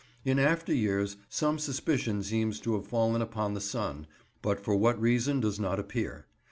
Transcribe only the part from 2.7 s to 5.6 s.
have fallen upon the son, but for what reason does